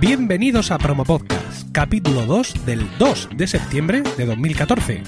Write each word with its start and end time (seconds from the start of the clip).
Bienvenidos 0.00 0.72
a 0.72 0.78
Promo 0.78 1.04
Podcast, 1.04 1.70
capítulo 1.70 2.26
2 2.26 2.66
del 2.66 2.86
2 2.98 3.28
de 3.36 3.46
septiembre 3.46 4.02
de 4.16 4.26
2014. 4.26 5.02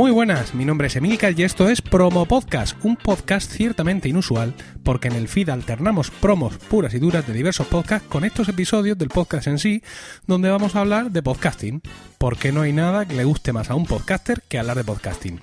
Muy 0.00 0.12
buenas, 0.12 0.54
mi 0.54 0.64
nombre 0.64 0.86
es 0.86 0.96
Emilcar 0.96 1.38
y 1.38 1.42
esto 1.42 1.68
es 1.68 1.82
Promo 1.82 2.24
Podcast, 2.24 2.74
un 2.86 2.96
podcast 2.96 3.52
ciertamente 3.52 4.08
inusual 4.08 4.54
porque 4.82 5.08
en 5.08 5.14
el 5.14 5.28
feed 5.28 5.50
alternamos 5.50 6.10
promos 6.10 6.56
puras 6.56 6.94
y 6.94 6.98
duras 6.98 7.26
de 7.26 7.34
diversos 7.34 7.66
podcasts 7.66 8.08
con 8.08 8.24
estos 8.24 8.48
episodios 8.48 8.96
del 8.96 9.10
podcast 9.10 9.46
en 9.48 9.58
sí, 9.58 9.82
donde 10.26 10.48
vamos 10.48 10.74
a 10.74 10.80
hablar 10.80 11.10
de 11.10 11.22
podcasting, 11.22 11.82
porque 12.16 12.50
no 12.50 12.62
hay 12.62 12.72
nada 12.72 13.04
que 13.04 13.14
le 13.14 13.24
guste 13.24 13.52
más 13.52 13.68
a 13.68 13.74
un 13.74 13.84
podcaster 13.84 14.40
que 14.48 14.58
hablar 14.58 14.78
de 14.78 14.84
podcasting. 14.84 15.38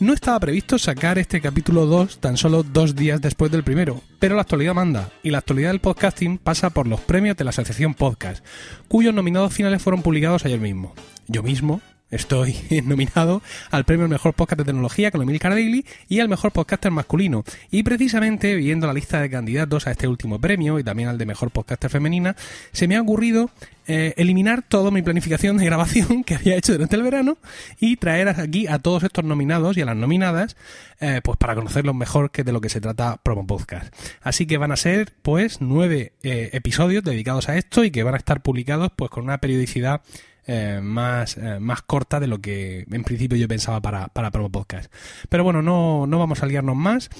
No 0.00 0.14
estaba 0.14 0.40
previsto 0.40 0.80
sacar 0.80 1.16
este 1.20 1.40
capítulo 1.40 1.86
2 1.86 2.18
tan 2.18 2.36
solo 2.36 2.64
dos 2.64 2.96
días 2.96 3.20
después 3.20 3.52
del 3.52 3.62
primero, 3.62 4.02
pero 4.18 4.34
la 4.34 4.42
actualidad 4.42 4.74
manda, 4.74 5.10
y 5.22 5.30
la 5.30 5.38
actualidad 5.38 5.70
del 5.70 5.80
podcasting 5.80 6.38
pasa 6.38 6.70
por 6.70 6.88
los 6.88 7.02
premios 7.02 7.36
de 7.36 7.44
la 7.44 7.50
Asociación 7.50 7.94
Podcast, 7.94 8.44
cuyos 8.88 9.14
nominados 9.14 9.54
finales 9.54 9.80
fueron 9.80 10.02
publicados 10.02 10.44
ayer 10.44 10.58
mismo. 10.58 10.92
Yo 11.28 11.44
mismo, 11.44 11.80
Estoy 12.08 12.54
nominado 12.84 13.42
al 13.72 13.84
premio 13.84 14.06
mejor 14.06 14.34
podcast 14.34 14.58
de 14.58 14.64
tecnología 14.64 15.10
con 15.10 15.22
Emil 15.22 15.40
Daily 15.40 15.84
y 16.08 16.20
al 16.20 16.28
mejor 16.28 16.52
podcaster 16.52 16.92
masculino. 16.92 17.42
Y 17.72 17.82
precisamente, 17.82 18.54
viendo 18.54 18.86
la 18.86 18.92
lista 18.92 19.20
de 19.20 19.28
candidatos 19.28 19.88
a 19.88 19.90
este 19.90 20.06
último 20.06 20.40
premio 20.40 20.78
y 20.78 20.84
también 20.84 21.08
al 21.08 21.18
de 21.18 21.26
mejor 21.26 21.50
podcaster 21.50 21.90
femenina, 21.90 22.36
se 22.70 22.86
me 22.86 22.94
ha 22.94 23.02
ocurrido 23.02 23.50
eh, 23.88 24.14
eliminar 24.16 24.62
toda 24.62 24.92
mi 24.92 25.02
planificación 25.02 25.56
de 25.56 25.64
grabación 25.66 26.22
que 26.22 26.36
había 26.36 26.56
hecho 26.56 26.74
durante 26.74 26.94
el 26.94 27.02
verano 27.02 27.38
y 27.80 27.96
traer 27.96 28.28
aquí 28.28 28.68
a 28.68 28.78
todos 28.78 29.02
estos 29.02 29.24
nominados 29.24 29.76
y 29.76 29.80
a 29.80 29.84
las 29.84 29.96
nominadas, 29.96 30.56
eh, 31.00 31.20
pues 31.24 31.36
para 31.38 31.56
conocerlos 31.56 31.96
mejor 31.96 32.30
que 32.30 32.44
de 32.44 32.52
lo 32.52 32.60
que 32.60 32.68
se 32.68 32.80
trata 32.80 33.16
Promo 33.20 33.48
Podcast. 33.48 33.92
Así 34.22 34.46
que 34.46 34.58
van 34.58 34.70
a 34.70 34.76
ser, 34.76 35.12
pues, 35.22 35.60
nueve 35.60 36.12
eh, 36.22 36.50
episodios 36.52 37.02
dedicados 37.02 37.48
a 37.48 37.56
esto 37.56 37.82
y 37.82 37.90
que 37.90 38.04
van 38.04 38.14
a 38.14 38.18
estar 38.18 38.42
publicados, 38.42 38.92
pues, 38.94 39.10
con 39.10 39.24
una 39.24 39.38
periodicidad 39.38 40.02
eh, 40.46 40.80
más, 40.82 41.36
eh, 41.36 41.58
más 41.60 41.82
corta 41.82 42.20
de 42.20 42.28
lo 42.28 42.40
que 42.40 42.86
en 42.90 43.04
principio 43.04 43.36
yo 43.36 43.48
pensaba 43.48 43.80
para, 43.80 44.08
para 44.08 44.30
Promo 44.30 44.50
Podcast. 44.50 44.92
Pero 45.28 45.44
bueno, 45.44 45.62
no, 45.62 46.06
no 46.06 46.18
vamos 46.18 46.42
a 46.42 46.46
liarnos 46.46 46.76
más. 46.76 47.10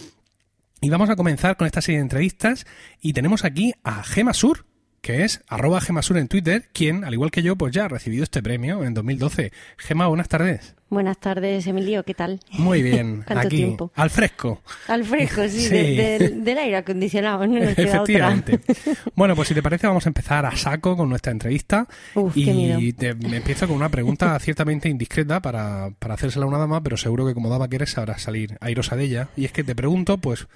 Y 0.80 0.90
vamos 0.90 1.10
a 1.10 1.16
comenzar 1.16 1.56
con 1.56 1.66
esta 1.66 1.80
serie 1.80 1.98
de 1.98 2.02
entrevistas. 2.02 2.66
Y 3.00 3.12
tenemos 3.14 3.44
aquí 3.44 3.72
a 3.82 4.04
Gema 4.04 4.34
Sur, 4.34 4.66
que 5.00 5.24
es 5.24 5.42
arroba 5.48 5.80
Gemasur 5.80 6.18
en 6.18 6.28
Twitter, 6.28 6.68
quien, 6.72 7.04
al 7.04 7.14
igual 7.14 7.30
que 7.30 7.42
yo, 7.42 7.56
pues 7.56 7.72
ya 7.72 7.86
ha 7.86 7.88
recibido 7.88 8.22
este 8.22 8.42
premio 8.42 8.84
en 8.84 8.94
2012. 8.94 9.52
Gema, 9.78 10.06
buenas 10.06 10.28
tardes. 10.28 10.75
Buenas 10.88 11.18
tardes, 11.18 11.66
Emilio, 11.66 12.04
¿qué 12.04 12.14
tal? 12.14 12.38
Muy 12.52 12.80
bien, 12.80 13.24
aquí, 13.28 13.76
al 13.96 14.08
fresco. 14.08 14.62
Al 14.86 15.04
fresco, 15.04 15.48
sí, 15.48 15.68
del 15.68 16.58
aire 16.58 16.76
acondicionado, 16.76 17.44
no 17.44 17.56
Efectivamente. 17.58 18.60
bueno, 19.16 19.34
pues 19.34 19.48
si 19.48 19.54
te 19.54 19.64
parece 19.64 19.88
vamos 19.88 20.06
a 20.06 20.10
empezar 20.10 20.46
a 20.46 20.56
saco 20.56 20.96
con 20.96 21.08
nuestra 21.08 21.32
entrevista 21.32 21.88
Uf, 22.14 22.36
y 22.36 22.92
te, 22.92 23.08
empiezo 23.08 23.66
con 23.66 23.74
una 23.74 23.88
pregunta 23.88 24.38
ciertamente 24.40 24.88
indiscreta 24.88 25.40
para, 25.40 25.90
para 25.98 26.14
hacérsela 26.14 26.44
a 26.44 26.48
una 26.48 26.58
dama, 26.58 26.80
pero 26.82 26.96
seguro 26.96 27.26
que 27.26 27.34
como 27.34 27.50
dama 27.50 27.66
quieres 27.66 27.90
sabrás 27.90 28.22
salir 28.22 28.56
airosa 28.60 28.94
de 28.94 29.04
ella. 29.04 29.28
Y 29.36 29.44
es 29.44 29.50
que 29.50 29.64
te 29.64 29.74
pregunto, 29.74 30.18
pues, 30.18 30.46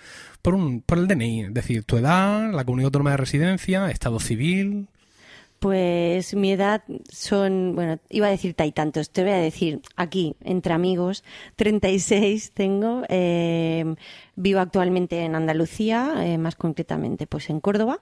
por, 0.42 0.54
un, 0.54 0.80
por 0.82 0.98
el 0.98 1.08
DNI, 1.08 1.40
es 1.46 1.54
decir, 1.54 1.82
tu 1.82 1.96
edad, 1.96 2.52
la 2.52 2.64
comunidad 2.64 2.86
autónoma 2.86 3.10
de 3.10 3.16
residencia, 3.16 3.90
estado 3.90 4.20
civil, 4.20 4.86
pues 5.60 6.34
mi 6.34 6.52
edad 6.52 6.82
son, 7.10 7.74
bueno, 7.74 7.98
iba 8.08 8.26
a 8.26 8.30
decir 8.30 8.56
y 8.58 8.72
tantos, 8.72 9.10
te 9.10 9.22
voy 9.22 9.32
a 9.32 9.36
decir 9.36 9.82
aquí, 9.94 10.34
entre 10.42 10.72
amigos, 10.72 11.22
36 11.56 12.52
tengo, 12.52 13.02
eh, 13.10 13.94
vivo 14.40 14.60
actualmente 14.60 15.20
en 15.24 15.34
Andalucía, 15.34 16.14
eh, 16.24 16.38
más 16.38 16.56
concretamente 16.56 17.26
pues 17.26 17.50
en 17.50 17.60
Córdoba, 17.60 18.00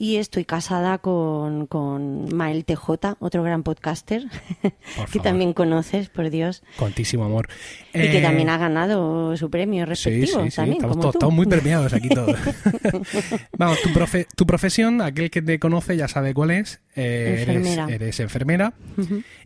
y 0.00 0.16
estoy 0.16 0.46
casada 0.46 0.96
con, 0.96 1.66
con 1.66 2.34
Mael 2.34 2.64
TJ, 2.64 3.16
otro 3.18 3.42
gran 3.42 3.62
podcaster 3.62 4.24
que 5.12 5.18
también 5.18 5.52
conoces, 5.52 6.08
por 6.08 6.30
Dios. 6.30 6.62
Cuantísimo 6.78 7.24
amor. 7.24 7.48
Y 7.92 8.08
que 8.08 8.18
eh, 8.18 8.22
también 8.22 8.48
ha 8.48 8.56
ganado 8.56 9.36
su 9.36 9.50
premio 9.50 9.84
respectivo. 9.84 10.42
Sí, 10.44 10.50
sí, 10.50 10.56
también, 10.56 10.82
estamos, 10.82 11.34
muy 11.34 11.44
premiados 11.44 11.92
aquí 11.92 12.08
todos. 12.08 12.34
Vamos, 13.58 13.78
tu, 13.82 13.90
tu 14.36 14.46
profesión, 14.46 15.02
aquel 15.02 15.30
que 15.30 15.42
te 15.42 15.58
conoce 15.58 15.98
ya 15.98 16.08
sabe 16.08 16.32
cuál 16.32 16.52
es. 16.52 16.80
Eh, 16.96 17.44
enfermera. 17.46 17.86
Eres, 17.90 18.20
enfermera. 18.20 18.72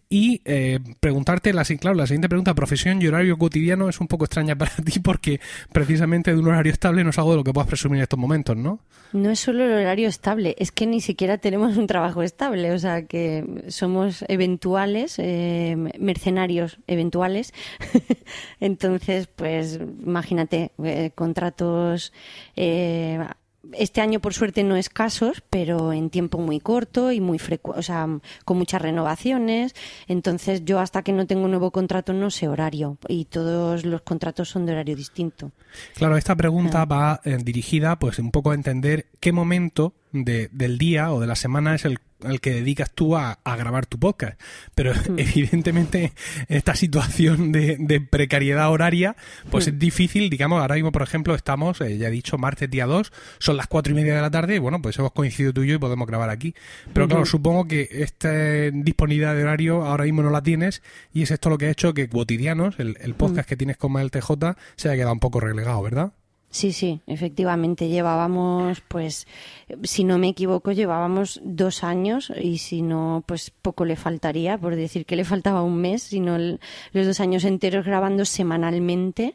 Y 0.09 0.43
eh, 0.45 0.79
preguntarte, 1.01 1.53
la, 1.53 1.65
claro, 1.65 1.97
la 1.97 2.07
siguiente 2.07 2.29
pregunta, 2.29 2.55
profesión 2.55 3.03
y 3.03 3.07
horario 3.07 3.37
cotidiano 3.39 3.89
es 3.89 4.01
un 4.01 4.07
poco 4.07 4.25
extraña 4.25 4.55
para 4.59 4.71
ti 4.77 5.01
porque 5.01 5.41
precisamente 5.73 6.24
de 6.33 6.39
un 6.39 6.49
horario 6.49 6.73
estable 6.73 7.05
no 7.05 7.11
es 7.11 7.19
algo 7.19 7.33
de 7.33 7.37
lo 7.39 7.45
que 7.45 7.53
puedas 7.53 7.69
presumir 7.69 7.99
en 7.99 8.03
estos 8.03 8.19
momentos, 8.19 8.57
¿no? 8.57 8.81
No 9.13 9.31
es 9.31 9.41
solo 9.41 9.65
el 9.65 9.73
horario 9.73 10.09
estable, 10.09 10.57
es 10.59 10.73
que 10.73 10.87
ni 10.87 11.01
siquiera 11.01 11.39
tenemos 11.39 11.77
un 11.77 11.87
trabajo 11.87 12.23
estable, 12.23 12.73
o 12.73 12.79
sea 12.79 13.07
que 13.07 13.65
somos 13.69 14.25
eventuales, 14.29 15.19
eh, 15.19 15.77
mercenarios 15.99 16.79
eventuales. 16.87 17.53
Entonces, 18.61 19.29
pues 19.29 19.79
imagínate, 20.05 20.73
eh, 20.83 21.13
contratos 21.15 22.13
este 23.73 24.01
año 24.01 24.21
por 24.21 24.35
suerte 24.35 24.63
no 24.63 24.77
escasos, 24.77 25.43
pero 25.51 25.93
en 25.93 26.11
tiempo 26.11 26.39
muy 26.39 26.61
corto 26.61 27.13
y 27.13 27.21
muy 27.21 27.39
frecuente, 27.39 27.79
o 27.79 27.83
sea, 27.83 28.07
con 28.45 28.59
muchas 28.59 28.83
renovaciones. 28.83 29.75
Entonces 30.07 30.65
yo 30.65 30.81
hasta 30.81 31.03
que 31.03 31.13
no 31.13 31.27
tengo 31.27 31.45
un 31.45 31.51
nuevo 31.51 31.71
contrato 31.71 32.13
no 32.13 32.31
sé 32.31 32.49
horario 32.49 32.99
y 33.09 33.27
todos 33.27 33.85
los 33.85 34.03
contratos 34.03 34.49
son 34.49 34.67
de 34.67 34.73
horario 34.73 34.97
distinto. 34.97 35.53
Claro, 35.95 36.17
esta 36.17 36.37
pregunta 36.37 36.83
ah. 36.83 36.87
va 36.87 37.21
eh, 37.25 37.39
dirigida 37.43 37.99
pues 37.99 38.19
un 38.19 38.31
poco 38.31 38.51
a 38.51 38.55
entender 38.55 39.07
qué 39.21 39.33
momento 39.33 39.95
de, 40.13 40.49
del 40.53 40.79
día 40.79 41.13
o 41.13 41.21
de 41.21 41.27
la 41.27 41.37
semana 41.37 41.75
es 41.75 41.85
el 41.85 41.99
al 42.27 42.41
que 42.41 42.51
dedicas 42.51 42.91
tú 42.91 43.17
a, 43.17 43.39
grabar 43.45 43.87
tu 43.87 43.99
podcast. 43.99 44.41
Pero 44.75 44.93
hmm. 44.93 45.15
evidentemente 45.19 46.13
esta 46.49 46.75
situación 46.75 47.53
de, 47.53 48.07
precariedad 48.11 48.71
horaria, 48.71 49.17
pues 49.51 49.67
hmm. 49.67 49.71
es 49.71 49.79
difícil, 49.79 50.31
digamos, 50.31 50.61
ahora 50.61 50.75
mismo, 50.75 50.93
por 50.93 51.03
ejemplo, 51.03 51.35
estamos, 51.35 51.81
eh, 51.81 51.99
ya 51.99 52.09
he 52.09 52.11
dicho, 52.11 52.39
martes 52.39 52.71
día 52.71 52.87
2, 52.87 53.13
son 53.39 53.57
las 53.57 53.67
cuatro 53.67 53.93
y 53.93 53.97
media 53.97 54.17
de 54.17 54.23
la 54.23 54.31
tarde, 54.31 54.57
y 54.57 54.59
bueno, 54.59 54.81
pues 54.83 54.99
hemos 54.99 55.13
coincidido 55.13 55.53
tú 55.53 55.63
y 55.63 55.69
yo 55.69 55.75
y 55.75 55.79
podemos 55.79 56.07
grabar 56.07 56.31
aquí. 56.31 56.55
Pero 56.93 57.09
claro, 57.09 57.27
supongo 57.27 57.67
que 57.67 57.89
esta 57.91 58.33
disponibilidad 58.73 59.35
de 59.35 59.43
horario 59.43 59.85
ahora 59.85 60.05
mismo 60.05 60.23
no 60.23 60.31
la 60.31 60.43
tienes, 60.43 60.83
y 61.13 61.23
es 61.23 61.31
esto 61.31 61.51
lo 61.51 61.59
que 61.59 61.67
ha 61.67 61.71
hecho 61.71 61.95
que 61.95 62.09
Cotidianos, 62.09 62.79
el, 62.79 62.97
el 63.01 63.15
podcast 63.15 63.47
hmm. 63.47 63.51
que 63.51 63.57
tienes 63.57 63.77
con 63.77 63.95
el 63.97 64.11
TJ, 64.11 64.57
se 64.77 64.89
haya 64.89 64.97
quedado 64.97 65.13
un 65.13 65.21
poco 65.21 65.41
relegado, 65.41 65.83
¿verdad? 65.83 66.13
Sí, 66.55 66.73
sí, 66.73 67.01
efectivamente. 67.09 67.89
Llevábamos, 67.89 68.81
pues, 68.87 69.27
si 69.83 70.05
no 70.05 70.19
me 70.19 70.29
equivoco, 70.29 70.71
llevábamos 70.71 71.41
dos 71.43 71.83
años 71.83 72.33
y 72.41 72.59
si 72.59 72.81
no, 72.81 73.25
pues 73.27 73.51
poco 73.51 73.85
le 73.85 73.97
faltaría, 73.97 74.57
por 74.57 74.77
decir 74.77 75.05
que 75.05 75.17
le 75.17 75.25
faltaba 75.25 75.65
un 75.65 75.79
mes, 75.81 76.05
sino 76.05 76.39
los 76.39 77.07
dos 77.07 77.19
años 77.19 77.43
enteros 77.43 77.85
grabando 77.85 78.25
semanalmente. 78.25 79.35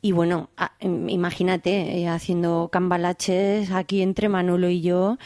Y 0.00 0.12
bueno, 0.12 0.48
imagínate, 0.80 1.98
eh, 1.98 2.08
haciendo 2.08 2.70
cambalaches 2.72 3.70
aquí 3.70 4.00
entre 4.00 4.30
Manolo 4.30 4.70
y 4.70 4.80
yo 4.80 5.18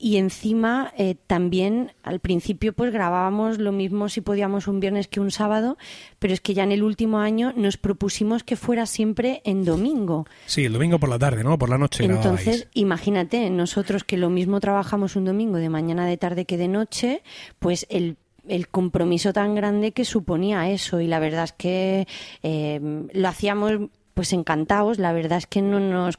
y 0.00 0.16
encima 0.16 0.92
eh, 0.96 1.14
también 1.26 1.92
al 2.02 2.20
principio 2.20 2.72
pues 2.72 2.90
grabábamos 2.90 3.58
lo 3.58 3.70
mismo 3.70 4.08
si 4.08 4.22
podíamos 4.22 4.66
un 4.66 4.80
viernes 4.80 5.08
que 5.08 5.20
un 5.20 5.30
sábado, 5.30 5.76
pero 6.18 6.32
es 6.32 6.40
que 6.40 6.54
ya 6.54 6.64
en 6.64 6.72
el 6.72 6.82
último 6.82 7.18
año 7.18 7.52
nos 7.54 7.76
propusimos 7.76 8.42
que 8.42 8.56
fuera 8.56 8.86
siempre 8.86 9.42
en 9.44 9.64
domingo. 9.64 10.26
Sí, 10.46 10.64
el 10.64 10.72
domingo 10.72 10.98
por 10.98 11.10
la 11.10 11.18
tarde, 11.18 11.44
¿no? 11.44 11.58
Por 11.58 11.68
la 11.68 11.76
noche. 11.76 12.04
Entonces, 12.04 12.68
imagínate, 12.72 13.50
nosotros 13.50 14.02
que 14.02 14.16
lo 14.16 14.30
mismo 14.30 14.58
trabajamos 14.58 15.16
un 15.16 15.26
domingo 15.26 15.58
de 15.58 15.68
mañana 15.68 16.06
de 16.06 16.16
tarde 16.16 16.46
que 16.46 16.56
de 16.56 16.68
noche, 16.68 17.22
pues 17.58 17.86
el 17.90 18.16
el 18.48 18.68
compromiso 18.68 19.32
tan 19.32 19.54
grande 19.54 19.92
que 19.92 20.04
suponía 20.04 20.70
eso 20.70 21.00
y 21.00 21.06
la 21.06 21.20
verdad 21.20 21.44
es 21.44 21.52
que 21.52 22.08
eh, 22.42 22.80
lo 23.12 23.28
hacíamos 23.28 23.90
pues 24.20 24.34
encantados. 24.34 24.98
La 24.98 25.14
verdad 25.14 25.38
es 25.38 25.46
que 25.46 25.62
no 25.62 25.80
nos 25.80 26.18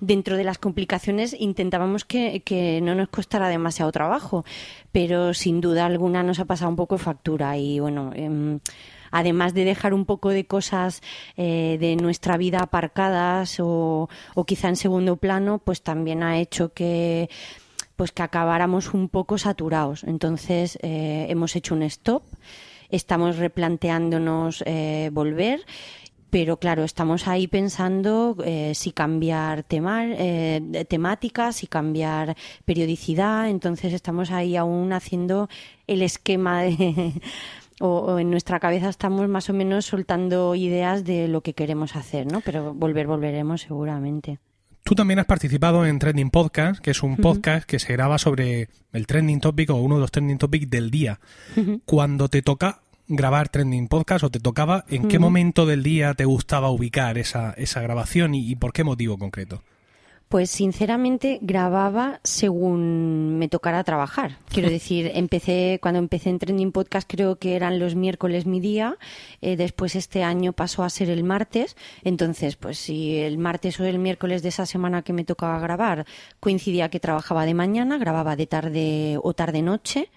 dentro 0.00 0.38
de 0.38 0.44
las 0.44 0.56
complicaciones 0.56 1.36
intentábamos 1.38 2.06
que, 2.06 2.80
no 2.82 2.94
nos 2.94 3.10
costara 3.10 3.50
demasiado 3.50 3.92
trabajo, 3.92 4.46
pero 4.92 5.34
sin 5.34 5.60
duda 5.60 5.84
alguna 5.84 6.22
nos 6.22 6.38
ha 6.38 6.46
pasado 6.46 6.70
un 6.70 6.76
poco 6.76 6.94
de 6.96 7.04
factura 7.04 7.58
y 7.58 7.80
bueno. 7.80 8.12
Em, 8.14 8.60
además 9.10 9.52
de 9.52 9.66
dejar 9.66 9.92
un 9.92 10.06
poco 10.06 10.30
de 10.30 10.46
cosas 10.46 11.02
eh, 11.36 11.76
de 11.78 11.96
nuestra 11.96 12.38
vida 12.38 12.60
aparcadas 12.60 13.58
o, 13.60 14.08
quizá 14.46 14.70
en 14.70 14.76
segundo 14.76 15.16
plano, 15.16 15.58
pues 15.58 15.82
también 15.82 16.22
ha 16.22 16.38
hecho 16.38 16.72
que 16.72 17.28
pues 17.96 18.10
que 18.10 18.22
acabáramos 18.22 18.94
un 18.94 19.10
poco 19.10 19.36
saturados. 19.36 20.02
Entonces 20.04 20.78
eh, 20.80 21.26
hemos 21.28 21.56
hecho 21.56 21.74
un 21.74 21.82
stop, 21.82 22.22
estamos 22.88 23.36
replanteándonos 23.36 24.62
eh, 24.64 25.10
volver 25.12 25.66
pero 26.30 26.58
claro, 26.58 26.84
estamos 26.84 27.26
ahí 27.26 27.46
pensando 27.46 28.36
eh, 28.44 28.72
si 28.74 28.92
cambiar 28.92 29.62
tema, 29.62 30.04
eh, 30.06 30.86
temáticas, 30.88 31.56
si 31.56 31.66
cambiar 31.66 32.36
periodicidad, 32.64 33.48
entonces 33.48 33.92
estamos 33.92 34.30
ahí 34.30 34.56
aún 34.56 34.92
haciendo 34.92 35.48
el 35.86 36.02
esquema 36.02 36.62
de, 36.62 37.12
o, 37.80 38.18
en 38.18 38.30
nuestra 38.30 38.60
cabeza 38.60 38.88
estamos 38.88 39.28
más 39.28 39.48
o 39.50 39.54
menos 39.54 39.86
soltando 39.86 40.54
ideas 40.54 41.04
de 41.04 41.28
lo 41.28 41.40
que 41.40 41.54
queremos 41.54 41.96
hacer, 41.96 42.30
¿no? 42.30 42.40
Pero 42.40 42.74
volver, 42.74 43.06
volveremos 43.06 43.62
seguramente. 43.62 44.38
Tú 44.84 44.94
también 44.94 45.18
has 45.18 45.26
participado 45.26 45.84
en 45.84 45.98
Trending 45.98 46.30
Podcast, 46.30 46.80
que 46.80 46.92
es 46.92 47.02
un 47.02 47.16
podcast 47.16 47.66
que 47.66 47.78
se 47.78 47.92
graba 47.92 48.16
sobre 48.16 48.70
el 48.92 49.06
trending 49.06 49.38
topic 49.38 49.68
o 49.68 49.74
uno 49.74 49.96
de 49.96 50.00
los 50.00 50.10
trending 50.10 50.38
topics 50.38 50.70
del 50.70 50.90
día. 50.90 51.20
Cuando 51.84 52.28
te 52.28 52.40
toca 52.40 52.80
grabar 53.08 53.48
Trending 53.48 53.88
Podcast 53.88 54.24
o 54.24 54.30
te 54.30 54.40
tocaba, 54.40 54.84
¿en 54.88 55.08
qué 55.08 55.18
momento 55.18 55.66
del 55.66 55.82
día 55.82 56.14
te 56.14 56.24
gustaba 56.24 56.70
ubicar 56.70 57.18
esa, 57.18 57.52
esa 57.52 57.80
grabación 57.80 58.34
y 58.34 58.54
por 58.56 58.72
qué 58.72 58.84
motivo 58.84 59.18
concreto? 59.18 59.62
Pues 60.28 60.50
sinceramente 60.50 61.38
grababa 61.40 62.20
según 62.22 63.38
me 63.38 63.48
tocara 63.48 63.82
trabajar. 63.82 64.36
Quiero 64.50 64.68
decir, 64.68 65.10
empecé 65.14 65.78
cuando 65.80 65.98
empecé 65.98 66.28
en 66.28 66.38
Trending 66.38 66.70
Podcast 66.70 67.10
creo 67.10 67.36
que 67.36 67.56
eran 67.56 67.78
los 67.78 67.94
miércoles 67.94 68.44
mi 68.44 68.60
día. 68.60 68.98
Eh, 69.40 69.56
después 69.56 69.96
este 69.96 70.22
año 70.22 70.52
pasó 70.52 70.84
a 70.84 70.90
ser 70.90 71.08
el 71.08 71.24
martes. 71.24 71.78
Entonces, 72.04 72.56
pues 72.56 72.76
si 72.76 73.16
el 73.16 73.38
martes 73.38 73.80
o 73.80 73.86
el 73.86 73.98
miércoles 73.98 74.42
de 74.42 74.50
esa 74.50 74.66
semana 74.66 75.00
que 75.00 75.14
me 75.14 75.24
tocaba 75.24 75.58
grabar 75.60 76.04
coincidía 76.40 76.90
que 76.90 77.00
trabajaba 77.00 77.46
de 77.46 77.54
mañana, 77.54 77.96
grababa 77.96 78.36
de 78.36 78.46
tarde 78.46 79.18
o 79.22 79.32
tarde 79.32 79.62
noche 79.62 80.10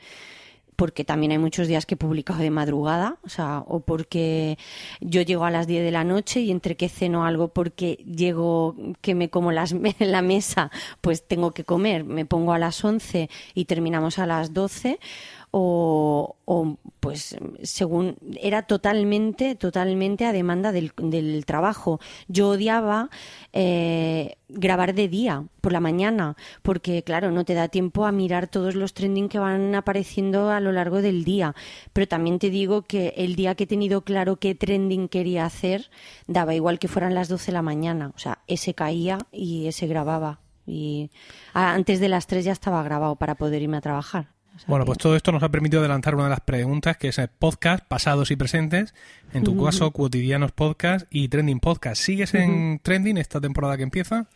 porque 0.82 1.06
también 1.06 1.32
hay 1.32 1.38
muchos 1.38 1.68
días 1.68 1.86
que 1.86 1.94
he 1.94 1.98
publicado 1.98 2.40
de 2.40 2.50
madrugada, 2.50 3.20
o 3.22 3.30
sea, 3.30 3.60
o 3.68 3.82
porque 3.82 4.58
yo 5.00 5.22
llego 5.22 5.46
a 5.46 5.52
las 5.52 5.68
10 5.68 5.84
de 5.84 5.92
la 5.92 6.04
noche 6.04 6.40
y 6.42 6.50
entre 6.50 6.76
que 6.76 6.90
ceno 6.90 7.24
algo 7.24 7.50
porque 7.50 8.04
llego 8.04 8.76
que 9.00 9.14
me 9.14 9.30
como 9.30 9.52
las, 9.52 9.76
la 10.00 10.24
mesa, 10.24 10.72
pues 11.00 11.28
tengo 11.28 11.52
que 11.52 11.66
comer, 11.66 12.04
me 12.04 12.26
pongo 12.26 12.52
a 12.52 12.58
las 12.58 12.84
11 12.84 13.30
y 13.54 13.66
terminamos 13.66 14.18
a 14.18 14.26
las 14.26 14.56
12 14.56 15.00
o, 15.52 16.78
pues 17.02 17.36
según 17.64 18.18
era 18.42 18.64
totalmente 18.64 19.56
totalmente 19.56 20.26
a 20.26 20.32
demanda 20.32 20.72
del, 20.72 20.94
trabajo. 21.46 22.00
Yo 22.28 22.50
odiaba 22.50 23.10
eh, 23.52 24.38
grabar 24.48 24.94
de 24.94 25.10
día 25.10 25.46
por 25.60 25.74
la 25.74 25.80
mañana 25.80 26.38
porque 26.62 27.04
claro 27.04 27.32
no 27.32 27.44
te 27.44 27.54
da 27.54 27.68
tiempo 27.68 28.06
a 28.06 28.12
mirar 28.12 28.48
todos 28.48 28.76
los 28.76 28.94
trending 28.94 29.28
que 29.28 29.40
van 29.40 29.76
apareciendo 29.76 30.50
a 30.50 30.60
lo 30.62 30.72
largo 30.72 31.02
del 31.02 31.24
día. 31.26 31.54
Pero 31.92 32.08
también 32.08 32.40
te 32.40 32.50
digo 32.50 32.84
que 32.84 33.14
el 33.18 33.36
día 33.36 33.56
que 33.56 33.66
he 33.66 33.68
tenido 33.68 34.02
claro 34.02 34.38
qué 34.38 34.56
trending 34.56 35.10
quería 35.10 35.46
hacer 35.46 35.90
daba 36.28 36.56
igual 36.56 36.80
que 36.80 36.88
fueran 36.88 37.14
las 37.14 37.28
12 37.28 37.48
de 37.48 37.54
la 37.54 37.62
mañana. 37.62 38.14
O 38.16 38.20
sea 38.20 38.40
ese 38.48 38.74
caía 38.74 39.18
y 39.32 39.68
ese 39.68 39.88
grababa. 39.88 40.40
Y 40.66 41.10
antes 41.54 42.00
de 42.00 42.08
las 42.08 42.28
3 42.28 42.46
ya 42.46 42.52
estaba 42.54 42.84
grabado 42.84 43.18
para 43.18 43.36
poder 43.36 43.62
irme 43.62 43.78
a 43.78 43.82
trabajar 43.82 44.41
bueno, 44.68 44.86
pues 44.86 44.98
todo 44.98 45.16
esto 45.16 45.32
nos 45.32 45.44
ha 45.44 45.50
permitido 45.50 45.80
adelantar 45.82 46.16
una 46.16 46.26
de 46.26 46.30
las 46.32 46.42
preguntas, 46.42 46.98
que 46.98 47.10
es 47.10 47.18
el 47.18 47.28
podcast 47.28 47.86
pasados 47.86 48.32
y 48.32 48.36
presentes. 48.36 48.94
En 49.34 49.44
tu 49.44 49.64
caso, 49.64 49.92
cotidianos 49.92 50.52
podcast 50.52 51.08
y 51.10 51.28
trending 51.28 51.60
podcast. 51.60 52.02
¿Sigues 52.02 52.34
en 52.34 52.80
trending 52.82 53.18
esta 53.18 53.40
temporada 53.42 53.78
que 53.78 53.84
empieza? 53.84 54.28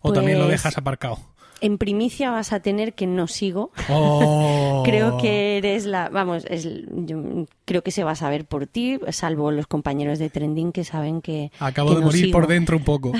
¿O 0.00 0.12
también 0.12 0.38
lo 0.38 0.44
pues 0.44 0.62
dejas 0.62 0.78
aparcado? 0.78 1.18
En 1.60 1.78
primicia 1.78 2.30
vas 2.30 2.52
a 2.52 2.60
tener 2.60 2.94
que 2.94 3.06
no 3.06 3.26
sigo. 3.26 3.70
Oh. 3.88 4.82
creo 4.84 5.16
que 5.18 5.56
eres 5.56 5.86
la, 5.86 6.08
vamos, 6.08 6.44
es, 6.50 6.68
yo 6.90 7.46
creo 7.64 7.82
que 7.82 7.90
se 7.90 8.04
va 8.04 8.10
a 8.10 8.16
saber 8.16 8.44
por 8.44 8.66
ti, 8.66 8.98
salvo 9.10 9.50
los 9.50 9.66
compañeros 9.66 10.18
de 10.18 10.28
trending 10.30 10.72
que 10.72 10.84
saben 10.84 11.22
que. 11.22 11.52
Acabo 11.58 11.94
de 11.94 12.02
morir 12.02 12.30
por 12.30 12.46
dentro 12.46 12.76
un 12.76 12.84
poco. 12.84 13.12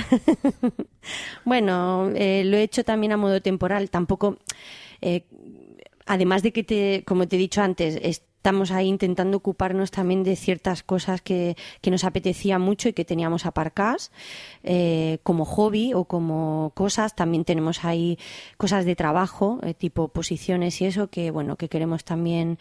bueno, 1.44 2.10
eh, 2.14 2.42
lo 2.44 2.56
he 2.56 2.62
hecho 2.62 2.84
también 2.84 3.12
a 3.12 3.16
modo 3.16 3.40
temporal. 3.40 3.88
Tampoco. 3.88 4.36
Eh, 5.00 5.24
además 6.06 6.42
de 6.42 6.52
que, 6.52 6.64
te, 6.64 7.04
como 7.06 7.26
te 7.28 7.36
he 7.36 7.38
dicho 7.38 7.62
antes, 7.62 7.98
estamos 8.44 8.72
ahí 8.72 8.88
intentando 8.88 9.38
ocuparnos 9.38 9.90
también 9.90 10.22
de 10.22 10.36
ciertas 10.36 10.82
cosas 10.82 11.22
que, 11.22 11.56
que 11.80 11.90
nos 11.90 12.04
apetecía 12.04 12.58
mucho 12.58 12.90
y 12.90 12.92
que 12.92 13.06
teníamos 13.06 13.46
aparcadas 13.46 14.12
eh, 14.62 15.18
como 15.22 15.46
hobby 15.46 15.94
o 15.94 16.04
como 16.04 16.72
cosas. 16.74 17.16
También 17.16 17.46
tenemos 17.46 17.86
ahí 17.86 18.18
cosas 18.58 18.84
de 18.84 18.96
trabajo, 18.96 19.60
eh, 19.62 19.72
tipo 19.72 20.08
posiciones 20.08 20.78
y 20.82 20.84
eso, 20.84 21.08
que 21.08 21.30
bueno, 21.30 21.56
que 21.56 21.70
queremos 21.70 22.04
también 22.04 22.58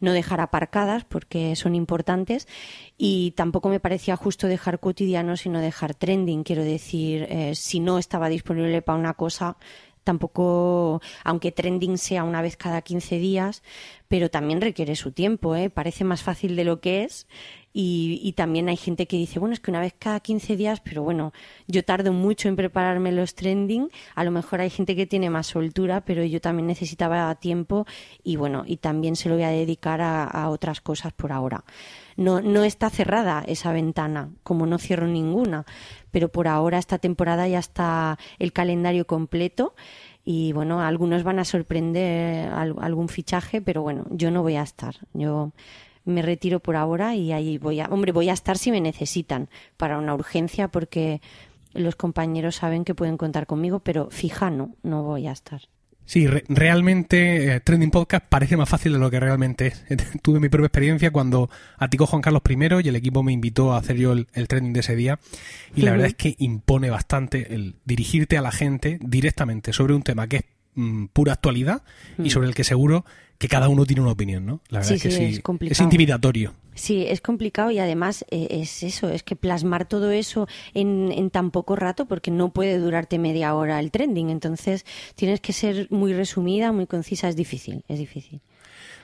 no 0.00 0.12
dejar 0.12 0.40
aparcadas 0.40 1.04
porque 1.04 1.54
son 1.54 1.76
importantes 1.76 2.48
y 2.98 3.32
tampoco 3.32 3.68
me 3.68 3.78
parecía 3.78 4.16
justo 4.16 4.48
dejar 4.48 4.80
cotidiano 4.80 5.36
sino 5.36 5.60
dejar 5.60 5.94
trending. 5.94 6.42
Quiero 6.42 6.64
decir, 6.64 7.28
eh, 7.30 7.54
si 7.54 7.78
no 7.78 7.98
estaba 7.98 8.28
disponible 8.28 8.82
para 8.82 8.98
una 8.98 9.14
cosa, 9.14 9.56
tampoco, 10.10 11.00
aunque 11.22 11.52
trending 11.52 11.96
sea 11.96 12.24
una 12.24 12.42
vez 12.42 12.56
cada 12.56 12.82
15 12.82 13.18
días, 13.20 13.62
pero 14.08 14.28
también 14.28 14.60
requiere 14.60 14.96
su 14.96 15.12
tiempo, 15.12 15.54
¿eh? 15.54 15.70
parece 15.70 16.02
más 16.02 16.24
fácil 16.24 16.56
de 16.56 16.64
lo 16.64 16.80
que 16.80 17.04
es. 17.04 17.28
Y, 17.72 18.32
también 18.36 18.68
hay 18.68 18.76
gente 18.76 19.06
que 19.06 19.16
dice, 19.16 19.38
bueno, 19.38 19.52
es 19.52 19.60
que 19.60 19.70
una 19.70 19.80
vez 19.80 19.94
cada 19.96 20.18
15 20.18 20.56
días, 20.56 20.80
pero 20.80 21.02
bueno, 21.04 21.32
yo 21.68 21.84
tardo 21.84 22.12
mucho 22.12 22.48
en 22.48 22.56
prepararme 22.56 23.12
los 23.12 23.34
trending, 23.34 23.90
a 24.16 24.24
lo 24.24 24.32
mejor 24.32 24.60
hay 24.60 24.70
gente 24.70 24.96
que 24.96 25.06
tiene 25.06 25.30
más 25.30 25.46
soltura, 25.48 26.00
pero 26.04 26.24
yo 26.24 26.40
también 26.40 26.66
necesitaba 26.66 27.32
tiempo 27.36 27.86
y 28.24 28.36
bueno, 28.36 28.64
y 28.66 28.78
también 28.78 29.14
se 29.14 29.28
lo 29.28 29.36
voy 29.36 29.44
a 29.44 29.50
dedicar 29.50 30.00
a, 30.00 30.24
a 30.24 30.48
otras 30.48 30.80
cosas 30.80 31.12
por 31.12 31.30
ahora. 31.30 31.64
No, 32.16 32.40
no 32.40 32.64
está 32.64 32.90
cerrada 32.90 33.44
esa 33.46 33.72
ventana, 33.72 34.30
como 34.42 34.66
no 34.66 34.78
cierro 34.78 35.06
ninguna, 35.06 35.64
pero 36.10 36.28
por 36.28 36.48
ahora 36.48 36.78
esta 36.78 36.98
temporada 36.98 37.46
ya 37.46 37.60
está 37.60 38.18
el 38.38 38.52
calendario 38.52 39.06
completo 39.06 39.74
y 40.24 40.52
bueno, 40.52 40.80
algunos 40.80 41.22
van 41.22 41.38
a 41.38 41.44
sorprender 41.44 42.52
algún 42.52 43.08
fichaje, 43.08 43.62
pero 43.62 43.82
bueno, 43.82 44.06
yo 44.10 44.30
no 44.30 44.42
voy 44.42 44.56
a 44.56 44.62
estar. 44.62 44.96
Yo 45.14 45.52
me 46.10 46.22
retiro 46.22 46.60
por 46.60 46.76
ahora 46.76 47.14
y 47.14 47.32
ahí 47.32 47.58
voy 47.58 47.80
a, 47.80 47.86
hombre, 47.86 48.12
voy 48.12 48.28
a 48.28 48.32
estar 48.32 48.58
si 48.58 48.70
me 48.70 48.80
necesitan 48.80 49.48
para 49.76 49.98
una 49.98 50.14
urgencia 50.14 50.68
porque 50.68 51.20
los 51.72 51.96
compañeros 51.96 52.56
saben 52.56 52.84
que 52.84 52.94
pueden 52.94 53.16
contar 53.16 53.46
conmigo, 53.46 53.80
pero 53.80 54.10
fija 54.10 54.50
no, 54.50 54.74
no 54.82 55.02
voy 55.02 55.26
a 55.26 55.32
estar. 55.32 55.62
Sí, 56.10 56.26
realmente 56.26 57.54
eh, 57.54 57.60
Trending 57.60 57.92
Podcast 57.92 58.26
parece 58.28 58.56
más 58.56 58.68
fácil 58.68 58.94
de 58.94 58.98
lo 58.98 59.12
que 59.12 59.20
realmente 59.20 59.68
es. 59.68 59.84
Tuve 60.22 60.40
mi 60.40 60.48
propia 60.48 60.66
experiencia 60.66 61.12
cuando 61.12 61.48
aticó 61.78 62.04
Juan 62.04 62.20
Carlos 62.20 62.42
I 62.48 62.84
y 62.84 62.88
el 62.88 62.96
equipo 62.96 63.22
me 63.22 63.30
invitó 63.30 63.72
a 63.72 63.78
hacer 63.78 63.96
yo 63.96 64.12
el, 64.12 64.26
trending 64.48 64.72
de 64.72 64.80
ese 64.80 64.96
día. 64.96 65.20
Y 65.76 65.82
la 65.82 65.92
verdad 65.92 66.08
es 66.08 66.14
que 66.14 66.34
impone 66.38 66.90
bastante 66.90 67.54
el 67.54 67.76
dirigirte 67.84 68.36
a 68.36 68.42
la 68.42 68.50
gente 68.50 68.98
directamente 69.00 69.72
sobre 69.72 69.94
un 69.94 70.02
tema 70.02 70.26
que 70.26 70.36
es 70.38 70.44
mm, 70.74 71.06
pura 71.12 71.34
actualidad 71.34 71.84
y 72.18 72.22
mm. 72.22 72.30
sobre 72.30 72.48
el 72.48 72.56
que 72.56 72.64
seguro 72.64 73.04
que 73.40 73.48
cada 73.48 73.70
uno 73.70 73.86
tiene 73.86 74.02
una 74.02 74.12
opinión, 74.12 74.44
¿no? 74.44 74.60
La 74.68 74.80
verdad 74.80 74.92
es 74.92 75.02
que 75.02 75.10
sí, 75.10 75.40
es 75.62 75.80
intimidatorio. 75.80 76.52
Sí, 76.74 77.06
es 77.08 77.22
complicado 77.22 77.70
y 77.70 77.78
además 77.78 78.26
eh, 78.30 78.48
es 78.50 78.82
eso, 78.82 79.08
es 79.08 79.22
que 79.22 79.34
plasmar 79.34 79.88
todo 79.88 80.10
eso 80.10 80.46
en, 80.74 81.30
tan 81.30 81.50
poco 81.50 81.74
rato, 81.74 82.04
porque 82.04 82.30
no 82.30 82.50
puede 82.50 82.76
durarte 82.76 83.18
media 83.18 83.54
hora 83.54 83.80
el 83.80 83.92
trending, 83.92 84.28
entonces 84.28 84.84
tienes 85.14 85.40
que 85.40 85.54
ser 85.54 85.86
muy 85.88 86.12
resumida, 86.12 86.70
muy 86.70 86.86
concisa, 86.86 87.30
es 87.30 87.36
difícil, 87.36 87.82
es 87.88 87.98
difícil. 87.98 88.42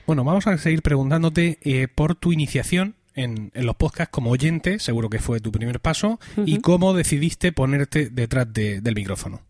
Bueno, 0.06 0.22
vamos 0.22 0.46
a 0.46 0.58
seguir 0.58 0.82
preguntándote 0.82 1.58
eh, 1.62 1.88
por 1.88 2.14
tu 2.14 2.30
iniciación 2.30 2.94
en, 3.14 3.50
los 3.54 3.76
podcasts 3.76 4.12
como 4.12 4.30
oyente, 4.30 4.80
seguro 4.80 5.08
que 5.08 5.18
fue 5.18 5.40
tu 5.40 5.50
primer 5.50 5.80
paso, 5.80 6.20
y 6.44 6.58
cómo 6.60 6.92
decidiste 6.92 7.52
ponerte 7.52 8.10
detrás 8.10 8.52
del 8.52 8.94
micrófono. 8.94 9.40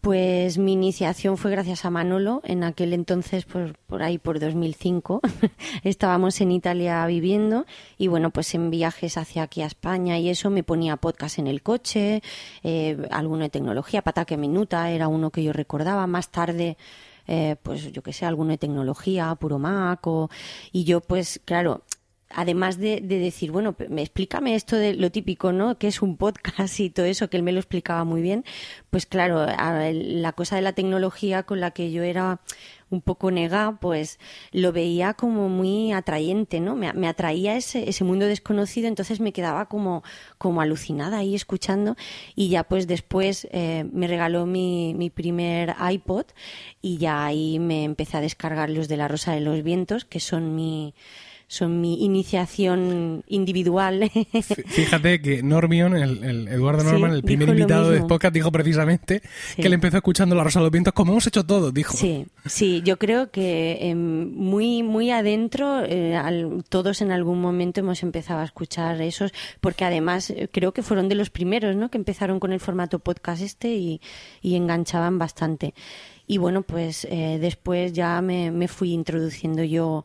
Pues 0.00 0.56
mi 0.56 0.72
iniciación 0.72 1.36
fue 1.36 1.50
gracias 1.50 1.84
a 1.84 1.90
Manolo. 1.90 2.40
En 2.44 2.64
aquel 2.64 2.94
entonces, 2.94 3.44
por, 3.44 3.76
por 3.86 4.02
ahí 4.02 4.16
por 4.16 4.40
2005, 4.40 5.20
estábamos 5.84 6.40
en 6.40 6.52
Italia 6.52 7.04
viviendo 7.04 7.66
y 7.98 8.08
bueno, 8.08 8.30
pues 8.30 8.54
en 8.54 8.70
viajes 8.70 9.18
hacia 9.18 9.42
aquí 9.42 9.60
a 9.60 9.66
España 9.66 10.18
y 10.18 10.30
eso 10.30 10.48
me 10.48 10.62
ponía 10.62 10.96
podcast 10.96 11.38
en 11.38 11.48
el 11.48 11.62
coche, 11.62 12.22
eh, 12.62 12.96
alguno 13.10 13.42
de 13.42 13.50
tecnología, 13.50 14.00
Pataque 14.00 14.38
Minuta 14.38 14.90
era 14.90 15.06
uno 15.06 15.30
que 15.30 15.42
yo 15.44 15.52
recordaba. 15.52 16.06
Más 16.06 16.30
tarde, 16.30 16.78
eh, 17.28 17.56
pues 17.62 17.92
yo 17.92 18.02
que 18.02 18.14
sé, 18.14 18.24
alguno 18.24 18.52
de 18.52 18.58
tecnología, 18.58 19.34
Puro 19.34 19.58
Mac 19.58 20.00
y 20.72 20.84
yo 20.84 21.02
pues 21.02 21.42
claro, 21.44 21.82
además 22.30 22.78
de, 22.78 23.00
decir, 23.00 23.50
bueno, 23.50 23.74
explícame 23.96 24.54
esto 24.54 24.76
de 24.76 24.94
lo 24.94 25.10
típico, 25.10 25.52
¿no? 25.52 25.78
Que 25.78 25.88
es 25.88 26.00
un 26.02 26.16
podcast 26.16 26.80
y 26.80 26.90
todo 26.90 27.06
eso, 27.06 27.28
que 27.28 27.36
él 27.36 27.42
me 27.42 27.52
lo 27.52 27.58
explicaba 27.58 28.04
muy 28.04 28.22
bien, 28.22 28.44
pues 28.90 29.06
claro, 29.06 29.46
la 29.46 30.32
cosa 30.32 30.56
de 30.56 30.62
la 30.62 30.72
tecnología 30.72 31.42
con 31.42 31.60
la 31.60 31.72
que 31.72 31.90
yo 31.90 32.02
era 32.02 32.40
un 32.90 33.00
poco 33.00 33.30
negada, 33.30 33.78
pues 33.80 34.18
lo 34.52 34.72
veía 34.72 35.14
como 35.14 35.48
muy 35.48 35.92
atrayente, 35.92 36.60
¿no? 36.60 36.74
Me, 36.74 37.08
atraía 37.08 37.56
ese, 37.56 37.88
ese 37.88 38.04
mundo 38.04 38.26
desconocido, 38.26 38.88
entonces 38.88 39.20
me 39.20 39.32
quedaba 39.32 39.66
como, 39.66 40.02
como 40.38 40.60
alucinada 40.60 41.18
ahí 41.18 41.34
escuchando 41.34 41.96
y 42.34 42.48
ya 42.48 42.64
pues 42.64 42.86
después 42.88 43.46
eh, 43.52 43.86
me 43.92 44.08
regaló 44.08 44.44
mi, 44.44 44.94
mi 44.94 45.08
primer 45.08 45.74
iPod 45.92 46.26
y 46.82 46.98
ya 46.98 47.24
ahí 47.24 47.60
me 47.60 47.84
empecé 47.84 48.16
a 48.16 48.20
descargar 48.20 48.70
los 48.70 48.88
de 48.88 48.96
la 48.96 49.08
Rosa 49.08 49.32
de 49.32 49.40
los 49.40 49.62
Vientos, 49.62 50.04
que 50.04 50.18
son 50.18 50.56
mi 50.56 50.94
son 51.50 51.80
mi 51.80 52.04
iniciación 52.04 53.24
individual. 53.26 54.08
Fíjate 54.66 55.20
que 55.20 55.42
Normion, 55.42 55.96
el, 55.96 56.46
Eduardo 56.46 56.84
Norman, 56.84 57.10
el 57.10 57.24
primer 57.24 57.48
invitado 57.48 57.90
de 57.90 58.02
podcast, 58.02 58.32
dijo 58.32 58.52
precisamente 58.52 59.20
que 59.56 59.68
le 59.68 59.74
empezó 59.74 59.96
escuchando 59.96 60.36
La 60.36 60.44
Rosa 60.44 60.60
de 60.60 60.66
los 60.66 60.70
Vientos 60.70 60.94
como 60.94 61.10
hemos 61.10 61.26
hecho 61.26 61.44
todos, 61.44 61.74
dijo. 61.74 61.96
Sí, 61.96 62.26
sí, 62.46 62.82
yo 62.84 63.00
creo 63.00 63.32
que 63.32 63.78
em, 63.80 64.32
muy, 64.32 64.84
muy 64.84 65.10
adentro 65.10 65.82
eh, 65.84 66.16
todos 66.68 67.02
en 67.02 67.10
algún 67.10 67.40
momento 67.40 67.80
hemos 67.80 68.04
empezado 68.04 68.38
a 68.38 68.44
escuchar 68.44 69.02
esos, 69.02 69.32
porque 69.60 69.84
además 69.84 70.30
eh, 70.30 70.48
creo 70.52 70.70
que 70.72 70.84
fueron 70.84 71.08
de 71.08 71.16
los 71.16 71.30
primeros, 71.30 71.74
¿no? 71.74 71.90
Que 71.90 71.98
empezaron 71.98 72.38
con 72.38 72.52
el 72.52 72.60
formato 72.60 73.00
podcast 73.00 73.42
este 73.42 73.74
y, 73.74 74.00
y 74.40 74.54
enganchaban 74.54 75.18
bastante. 75.18 75.74
Y 76.28 76.38
bueno, 76.38 76.62
pues 76.62 77.08
eh, 77.10 77.38
después 77.40 77.92
ya 77.92 78.22
me, 78.22 78.52
me 78.52 78.68
fui 78.68 78.92
introduciendo 78.92 79.64
yo 79.64 80.04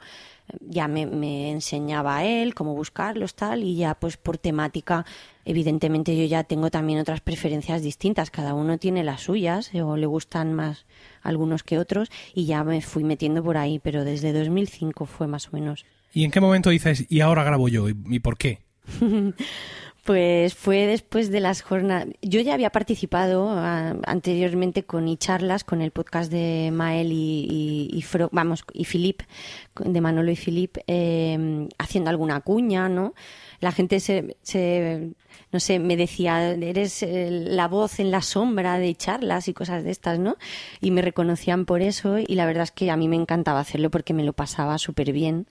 ya 0.62 0.88
me, 0.88 1.52
enseñaba 1.52 2.18
a 2.18 2.26
él 2.26 2.54
cómo 2.54 2.74
buscarlos 2.74 3.36
tal 3.36 3.64
y 3.64 3.76
ya 3.76 3.96
pues 3.96 4.18
por 4.18 4.38
temática 4.38 5.06
evidentemente 5.44 6.18
yo 6.18 6.26
ya 6.26 6.44
tengo 6.44 6.70
también 6.72 7.00
otras 7.00 7.22
preferencias 7.22 7.82
distintas. 7.82 8.32
Cada 8.32 8.54
uno 8.54 8.78
tiene 8.78 9.04
las 9.04 9.22
suyas 9.22 9.72
o 9.74 9.98
le 9.98 10.06
gustan 10.06 10.54
más 10.54 10.86
algunos 11.22 11.64
que 11.64 11.78
otros 11.80 12.10
y 12.34 12.46
ya 12.46 12.64
me 12.64 12.82
fui 12.82 13.04
metiendo 13.04 13.44
por 13.44 13.58
ahí 13.58 13.80
pero 13.80 14.04
desde 14.04 14.34
2005 14.34 15.06
fue 15.06 15.28
más 15.28 15.48
o 15.48 15.52
menos. 15.54 15.86
¿y 16.14 16.24
en 16.24 16.32
qué 16.32 16.40
momento 16.40 16.70
dices 16.70 17.06
y 17.10 17.20
ahora 17.20 17.44
grabo 17.44 17.68
yo 17.68 17.90
y 17.90 18.20
por 18.20 18.38
qué? 18.38 18.60
Pues 20.06 20.54
fue 20.54 20.86
después 20.86 21.32
de 21.32 21.40
las 21.40 21.64
jornadas. 21.64 22.08
Yo 22.22 22.40
ya 22.40 22.54
había 22.54 22.70
participado 22.70 23.50
ah, 23.50 23.96
anteriormente 24.06 24.84
con 24.84 25.08
y 25.08 25.18
charlas 25.18 25.64
con 25.64 25.82
el 25.82 25.90
podcast 25.90 26.32
de 26.32 26.70
Mael 26.72 27.12
y, 27.12 27.90
y, 27.92 28.06
vamos 28.32 28.64
y 28.72 28.86
Filip, 28.86 29.24
de 29.76 30.02
Manolo 30.02 30.30
y 30.30 30.36
Filip, 30.36 30.78
eh, 30.86 31.68
haciendo 31.80 32.12
alguna 32.12 32.40
cuña, 32.42 32.88
¿no? 32.88 33.16
La 33.60 33.72
gente 33.72 34.00
se, 34.00 34.38
se 34.42 35.12
no 35.52 35.60
sé, 35.60 35.80
me 35.80 35.96
decía, 35.96 36.52
eres 36.52 37.02
eh, 37.04 37.30
la 37.32 37.68
voz 37.68 38.00
en 38.00 38.12
la 38.12 38.22
sombra 38.22 38.78
de 38.78 38.94
charlas 38.96 39.48
y 39.48 39.54
cosas 39.54 39.84
de 39.84 39.92
estas, 39.92 40.20
¿no? 40.20 40.36
Y 40.82 40.92
me 40.92 41.02
reconocían 41.02 41.66
por 41.66 41.82
eso 41.82 42.18
y 42.18 42.36
la 42.36 42.46
verdad 42.46 42.64
es 42.64 42.72
que 42.72 42.92
a 42.92 42.98
mí 42.98 43.08
me 43.08 43.16
encantaba 43.16 43.60
hacerlo 43.60 43.90
porque 43.90 44.14
me 44.14 44.24
lo 44.24 44.34
pasaba 44.34 44.78
súper 44.78 45.12
bien. 45.14 45.48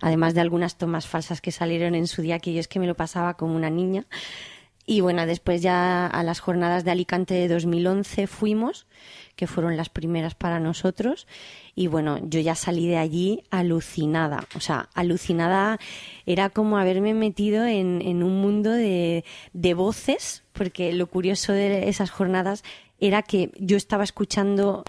Además 0.00 0.34
de 0.34 0.42
algunas 0.42 0.76
tomas 0.76 1.06
falsas 1.06 1.40
que 1.40 1.50
salieron 1.50 1.94
en 1.94 2.06
su 2.06 2.22
día, 2.22 2.38
que 2.38 2.52
yo 2.52 2.60
es 2.60 2.68
que 2.68 2.78
me 2.78 2.86
lo 2.86 2.94
pasaba 2.94 3.34
como 3.34 3.56
una 3.56 3.70
niña. 3.70 4.06
Y 4.90 5.02
bueno, 5.02 5.26
después 5.26 5.60
ya 5.60 6.06
a 6.06 6.22
las 6.22 6.40
jornadas 6.40 6.82
de 6.82 6.90
Alicante 6.90 7.34
de 7.34 7.46
2011 7.46 8.26
fuimos 8.26 8.86
que 9.36 9.46
fueron 9.46 9.76
las 9.76 9.90
primeras 9.90 10.34
para 10.34 10.60
nosotros. 10.60 11.26
Y 11.74 11.88
bueno, 11.88 12.18
yo 12.22 12.40
ya 12.40 12.54
salí 12.54 12.88
de 12.88 12.96
allí 12.96 13.42
alucinada. 13.50 14.46
O 14.56 14.60
sea, 14.60 14.88
alucinada 14.94 15.78
era 16.24 16.48
como 16.48 16.78
haberme 16.78 17.12
metido 17.12 17.66
en, 17.66 18.00
en 18.00 18.22
un 18.22 18.40
mundo 18.40 18.70
de, 18.70 19.26
de 19.52 19.74
voces, 19.74 20.42
porque 20.54 20.94
lo 20.94 21.06
curioso 21.06 21.52
de 21.52 21.90
esas 21.90 22.10
jornadas 22.10 22.64
era 22.98 23.20
que 23.20 23.50
yo 23.58 23.76
estaba 23.76 24.04
escuchando 24.04 24.84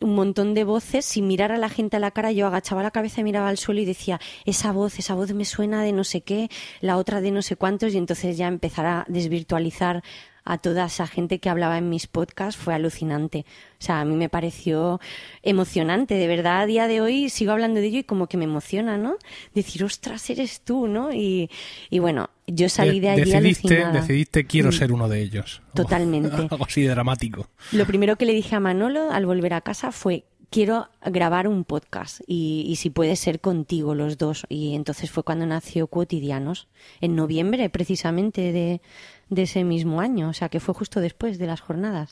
un 0.00 0.14
montón 0.14 0.54
de 0.54 0.64
voces, 0.64 1.04
sin 1.04 1.26
mirar 1.26 1.52
a 1.52 1.58
la 1.58 1.68
gente 1.68 1.96
a 1.96 2.00
la 2.00 2.10
cara, 2.10 2.32
yo 2.32 2.46
agachaba 2.46 2.82
la 2.82 2.90
cabeza 2.90 3.20
y 3.20 3.24
miraba 3.24 3.48
al 3.48 3.58
suelo 3.58 3.80
y 3.80 3.84
decía, 3.84 4.20
esa 4.44 4.72
voz, 4.72 4.98
esa 4.98 5.14
voz 5.14 5.32
me 5.32 5.44
suena 5.44 5.82
de 5.82 5.92
no 5.92 6.04
sé 6.04 6.20
qué, 6.20 6.48
la 6.80 6.96
otra 6.96 7.20
de 7.20 7.30
no 7.30 7.42
sé 7.42 7.56
cuántos, 7.56 7.94
y 7.94 7.98
entonces 7.98 8.36
ya 8.36 8.46
empezar 8.46 8.86
a 8.86 9.04
desvirtualizar 9.08 10.02
a 10.48 10.56
toda 10.56 10.86
esa 10.86 11.06
gente 11.06 11.40
que 11.40 11.50
hablaba 11.50 11.76
en 11.76 11.90
mis 11.90 12.06
podcasts 12.06 12.58
fue 12.58 12.72
alucinante. 12.72 13.44
O 13.72 13.84
sea, 13.84 14.00
a 14.00 14.04
mí 14.06 14.16
me 14.16 14.30
pareció 14.30 14.98
emocionante. 15.42 16.14
De 16.14 16.26
verdad, 16.26 16.62
a 16.62 16.66
día 16.66 16.88
de 16.88 17.02
hoy 17.02 17.28
sigo 17.28 17.52
hablando 17.52 17.80
de 17.80 17.86
ello 17.86 17.98
y 17.98 18.04
como 18.04 18.28
que 18.28 18.38
me 18.38 18.46
emociona, 18.46 18.96
¿no? 18.96 19.18
Decir, 19.54 19.84
ostras, 19.84 20.30
eres 20.30 20.62
tú, 20.62 20.88
¿no? 20.88 21.12
Y, 21.12 21.50
y 21.90 21.98
bueno, 21.98 22.30
yo 22.46 22.70
salí 22.70 22.98
de 22.98 23.10
allí 23.10 23.30
decidiste, 23.30 23.74
alucinada. 23.74 24.00
Decidiste, 24.00 24.46
quiero 24.46 24.70
mm. 24.70 24.72
ser 24.72 24.90
uno 24.90 25.06
de 25.06 25.20
ellos. 25.20 25.60
Totalmente. 25.74 26.34
algo 26.34 26.64
así 26.64 26.80
de 26.80 26.88
dramático. 26.88 27.46
Lo 27.72 27.84
primero 27.84 28.16
que 28.16 28.24
le 28.24 28.32
dije 28.32 28.56
a 28.56 28.60
Manolo 28.60 29.10
al 29.10 29.26
volver 29.26 29.52
a 29.52 29.60
casa 29.60 29.92
fue, 29.92 30.24
quiero 30.48 30.88
grabar 31.04 31.46
un 31.46 31.64
podcast 31.64 32.22
y, 32.26 32.64
y, 32.66 32.76
si 32.76 32.88
puede 32.88 33.16
ser 33.16 33.40
contigo 33.40 33.94
los 33.94 34.16
dos. 34.16 34.46
Y 34.48 34.74
entonces 34.74 35.10
fue 35.10 35.24
cuando 35.24 35.44
nació 35.44 35.88
Cotidianos, 35.88 36.68
en 37.02 37.16
noviembre 37.16 37.68
precisamente 37.68 38.50
de, 38.50 38.80
de 39.30 39.42
ese 39.42 39.64
mismo 39.64 40.00
año, 40.00 40.28
o 40.28 40.32
sea 40.32 40.48
que 40.48 40.60
fue 40.60 40.74
justo 40.74 41.00
después 41.00 41.38
de 41.38 41.46
las 41.46 41.60
jornadas. 41.60 42.10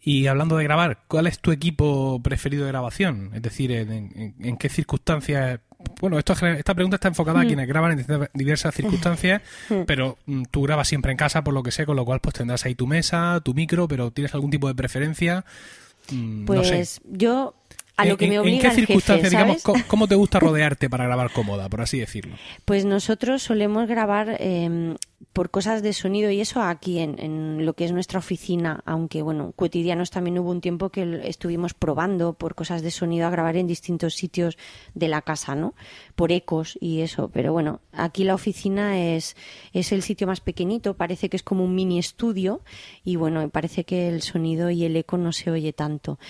Y 0.00 0.26
hablando 0.28 0.56
de 0.56 0.64
grabar, 0.64 1.00
¿cuál 1.08 1.26
es 1.26 1.40
tu 1.40 1.50
equipo 1.50 2.20
preferido 2.22 2.64
de 2.64 2.70
grabación? 2.70 3.30
Es 3.34 3.42
decir, 3.42 3.72
¿en, 3.72 4.56
qué 4.56 4.68
circunstancias? 4.68 5.60
Bueno, 6.00 6.18
esto, 6.18 6.32
esta 6.32 6.74
pregunta 6.74 6.96
está 6.96 7.08
enfocada 7.08 7.40
a 7.40 7.44
hmm. 7.44 7.46
quienes 7.46 7.68
graban 7.68 7.98
en 7.98 8.28
diversas 8.32 8.74
circunstancias, 8.74 9.42
hmm. 9.68 9.82
pero 9.86 10.16
mm, 10.26 10.44
tú 10.50 10.62
grabas 10.62 10.88
siempre 10.88 11.10
en 11.10 11.18
casa, 11.18 11.42
por 11.42 11.52
lo 11.52 11.62
que 11.62 11.72
sé, 11.72 11.84
con 11.84 11.96
lo 11.96 12.04
cual 12.04 12.20
pues 12.20 12.34
tendrás 12.34 12.64
ahí 12.64 12.74
tu 12.74 12.86
mesa, 12.86 13.40
tu 13.44 13.54
micro, 13.54 13.88
pero 13.88 14.12
¿tienes 14.12 14.34
algún 14.34 14.50
tipo 14.50 14.68
de 14.68 14.74
preferencia? 14.74 15.44
Mm, 16.12 16.44
pues 16.46 17.00
yo 17.04 17.54
a 17.98 18.04
lo 18.04 18.16
que 18.16 18.28
me 18.28 18.38
obliga 18.38 18.70
¿En 18.70 18.76
qué 18.76 18.86
circunstancias, 18.86 19.30
digamos, 19.30 19.62
¿cómo, 19.62 20.06
te 20.06 20.14
gusta 20.14 20.38
rodearte 20.38 20.88
para 20.88 21.04
grabar 21.04 21.32
cómoda, 21.32 21.68
por 21.68 21.80
así 21.80 21.98
decirlo? 21.98 22.36
Pues 22.64 22.84
nosotros 22.84 23.42
solemos 23.42 23.88
grabar 23.88 24.36
em, 24.38 24.94
por 25.32 25.50
cosas 25.50 25.82
de 25.82 25.92
sonido 25.92 26.30
y 26.30 26.40
eso 26.40 26.62
aquí 26.62 27.00
en, 27.00 27.66
lo 27.66 27.74
que 27.74 27.84
es 27.84 27.92
nuestra 27.92 28.20
oficina, 28.20 28.82
aunque 28.86 29.20
bueno, 29.22 29.52
cotidianos 29.56 30.12
también 30.12 30.38
hubo 30.38 30.50
un 30.50 30.60
tiempo 30.60 30.90
que 30.90 31.22
estuvimos 31.24 31.74
probando 31.74 32.34
por 32.34 32.54
cosas 32.54 32.82
de 32.82 32.92
sonido 32.92 33.26
a 33.26 33.30
grabar 33.30 33.56
en 33.56 33.66
distintos 33.66 34.14
sitios 34.14 34.56
de 34.94 35.08
la 35.08 35.22
casa, 35.22 35.56
¿no? 35.56 35.74
Por 36.14 36.30
ecos 36.30 36.78
y 36.80 37.00
eso, 37.00 37.30
pero 37.32 37.52
bueno, 37.52 37.80
aquí 37.92 38.22
la 38.22 38.34
oficina 38.34 39.00
es, 39.00 39.36
es 39.72 39.90
el 39.90 40.02
sitio 40.02 40.28
más 40.28 40.40
pequeñito, 40.40 40.94
parece 40.94 41.28
que 41.28 41.36
es 41.36 41.42
como 41.42 41.64
un 41.64 41.74
mini 41.74 41.98
estudio 41.98 42.62
y 43.02 43.16
bueno, 43.16 43.48
parece 43.50 43.82
que 43.82 44.08
el 44.08 44.22
sonido 44.22 44.70
y 44.70 44.84
el 44.84 44.94
eco 44.96 45.18
no 45.18 45.32
se 45.32 45.50
oye 45.50 45.72
tanto. 45.72 46.20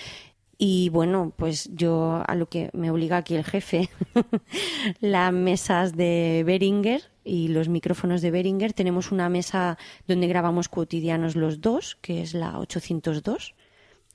Y 0.61 0.89
bueno, 0.89 1.31
pues 1.37 1.69
yo 1.73 2.21
a 2.27 2.35
lo 2.35 2.49
que 2.49 2.69
me 2.73 2.91
obliga 2.91 3.15
aquí 3.15 3.33
el 3.33 3.45
jefe, 3.45 3.89
las 4.99 5.31
mesas 5.31 5.95
de 5.95 6.43
Beringer 6.45 7.01
y 7.23 7.47
los 7.47 7.69
micrófonos 7.69 8.21
de 8.21 8.29
Beringer. 8.29 8.73
Tenemos 8.73 9.13
una 9.13 9.29
mesa 9.29 9.77
donde 10.05 10.27
grabamos 10.27 10.67
cotidianos 10.67 11.37
los 11.37 11.61
dos, 11.61 11.97
que 12.01 12.21
es 12.21 12.33
la 12.33 12.59
802, 12.59 13.55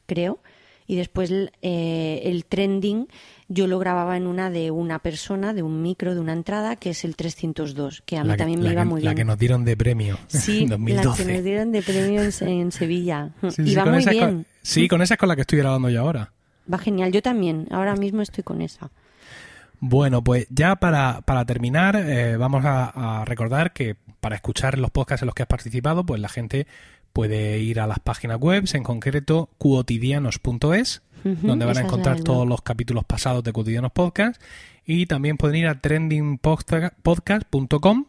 creo. 0.04 0.38
Y 0.86 0.96
después 0.96 1.32
eh, 1.62 2.20
el 2.24 2.44
trending 2.44 3.08
yo 3.48 3.66
lo 3.66 3.78
grababa 3.78 4.18
en 4.18 4.26
una 4.26 4.50
de 4.50 4.70
una 4.70 4.98
persona, 4.98 5.54
de 5.54 5.62
un 5.62 5.80
micro, 5.80 6.14
de 6.14 6.20
una 6.20 6.34
entrada, 6.34 6.76
que 6.76 6.90
es 6.90 7.06
el 7.06 7.16
302, 7.16 8.02
que 8.04 8.18
a 8.18 8.24
mí 8.24 8.36
también 8.36 8.60
me 8.60 8.70
iba 8.70 8.84
muy 8.84 9.00
bien. 9.00 9.12
La 9.12 9.14
que 9.14 9.24
nos 9.24 9.38
dieron 9.38 9.64
de 9.64 9.78
premio 9.78 10.18
sí, 10.26 10.64
en 10.64 10.68
2012. 10.68 11.06
la 11.08 11.16
que 11.16 11.32
nos 11.32 11.42
dieron 11.44 11.72
de 11.72 11.80
premio 11.80 12.22
en, 12.22 12.70
Sevilla. 12.70 13.30
iba 13.64 13.86
muy 13.86 14.04
bien. 14.04 14.44
sí, 14.60 14.88
con 14.88 15.00
esa 15.00 15.14
es 15.14 15.18
con 15.18 15.30
la 15.30 15.36
que 15.36 15.40
estoy 15.40 15.58
grabando 15.58 15.88
yo 15.88 16.02
ahora. 16.02 16.33
Va 16.72 16.78
genial, 16.78 17.12
yo 17.12 17.20
también, 17.22 17.66
ahora 17.70 17.96
mismo 17.96 18.22
estoy 18.22 18.44
con 18.44 18.62
esa. 18.62 18.90
Bueno, 19.80 20.24
pues 20.24 20.46
ya 20.48 20.76
para, 20.76 21.20
para 21.22 21.44
terminar, 21.44 21.96
eh, 21.96 22.38
vamos 22.38 22.64
a, 22.64 23.24
recordar 23.26 23.72
que 23.72 23.96
para 24.20 24.36
escuchar 24.36 24.78
los 24.78 24.90
podcasts 24.90 25.22
en 25.22 25.26
los 25.26 25.34
que 25.34 25.42
has 25.42 25.48
participado, 25.48 26.06
pues 26.06 26.18
la 26.20 26.30
gente 26.30 26.66
puede 27.12 27.58
ir 27.58 27.80
a 27.80 27.86
las 27.86 27.98
páginas 27.98 28.40
web, 28.40 28.64
en 28.72 28.82
concreto 28.82 29.50
cuotidianos.es, 29.58 31.02
donde 31.22 31.66
van 31.66 31.76
a 31.78 31.82
encontrar 31.82 32.22
todos 32.22 32.48
los 32.48 32.62
capítulos 32.62 33.04
pasados 33.04 33.44
de 33.44 33.52
Cotidianos 33.52 33.92
Podcast, 33.92 34.40
y 34.86 35.04
también 35.06 35.36
pueden 35.36 35.56
ir 35.56 35.66
a 35.66 35.80
trendingpodcast.com, 35.80 38.04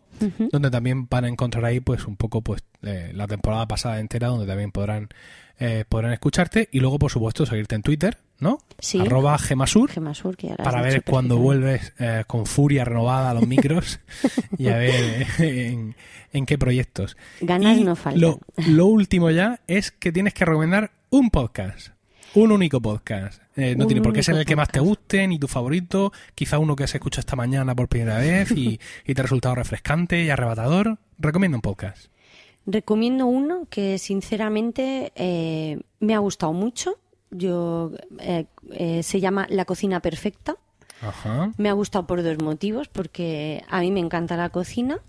donde 0.51 0.71
también 0.71 1.07
van 1.09 1.25
a 1.25 1.27
encontrar 1.27 1.65
ahí 1.65 1.79
pues 1.79 2.05
un 2.05 2.15
poco 2.15 2.41
pues 2.41 2.63
eh, 2.83 3.11
la 3.13 3.27
temporada 3.27 3.67
pasada 3.67 3.99
entera, 3.99 4.27
donde 4.27 4.45
también 4.45 4.71
podrán 4.71 5.09
eh, 5.57 5.85
podrán 5.87 6.11
escucharte 6.11 6.67
y 6.71 6.79
luego, 6.81 6.99
por 6.99 7.11
supuesto, 7.11 7.45
seguirte 7.45 7.75
en 7.75 7.81
Twitter, 7.81 8.17
¿no? 8.39 8.59
Sí. 8.79 8.99
Arroba 8.99 9.37
Gemasur. 9.37 9.89
para 10.57 10.81
ver 10.81 11.03
cuando 11.03 11.37
vuelves 11.37 11.93
eh, 11.97 12.25
con 12.27 12.45
furia 12.45 12.83
renovada 12.83 13.31
a 13.31 13.33
los 13.33 13.47
micros 13.47 14.01
y 14.57 14.67
a 14.67 14.77
ver 14.77 15.25
en, 15.39 16.45
qué 16.45 16.57
proyectos. 16.57 17.15
Ganas 17.39 17.79
no 17.79 17.95
faltan. 17.95 18.19
Lo, 18.19 18.39
lo, 18.67 18.87
último 18.87 19.31
ya 19.31 19.61
es 19.67 19.91
que 19.91 20.11
tienes 20.11 20.33
que 20.33 20.43
recomendar 20.43 20.91
un 21.09 21.29
podcast. 21.29 21.94
Un 22.35 22.51
único 22.51 22.81
podcast. 22.81 23.41
no 23.55 23.87
tiene 23.87 24.01
por 24.01 24.11
qué 24.11 24.21
ser 24.21 24.35
el 24.35 24.45
que 24.45 24.55
más 24.55 24.69
te 24.69 24.79
guste, 24.79 25.25
ni 25.27 25.39
tu 25.39 25.47
favorito. 25.47 26.11
Quizá 26.35 26.59
uno 26.59 26.75
que 26.75 26.85
se 26.87 26.97
escucha 26.97 27.21
esta 27.21 27.35
mañana 27.35 27.73
por 27.73 27.87
primera 27.87 28.17
vez 28.17 28.51
y, 28.51 28.79
y 29.05 29.13
te 29.13 29.21
ha 29.21 29.23
resultado 29.23 29.55
refrescante 29.55 30.23
y 30.23 30.29
arrebatador. 30.29 30.97
Recomienda 31.17 31.57
un 31.57 31.61
podcast. 31.61 32.07
Recomiendo 32.65 33.27
uno 33.27 33.67
que 33.69 33.99
sinceramente 33.99 35.11
eh, 35.15 35.79
me 35.99 36.15
ha 36.15 36.19
gustado 36.19 36.51
mucho. 36.51 36.97
Yo 37.29 37.91
eh, 38.19 38.45
eh, 38.71 39.03
se 39.03 39.19
llama 39.19 39.45
La 39.49 39.65
cocina 39.65 39.99
perfecta. 40.01 40.57
Me 41.57 41.69
ha 41.69 41.73
gustado 41.73 42.07
por 42.07 42.23
dos 42.23 42.39
motivos, 42.41 42.87
porque 42.87 43.63
a 43.69 43.81
mí 43.81 43.91
me 43.91 43.99
encanta 43.99 44.37
la 44.37 44.49
cocina, 44.49 45.01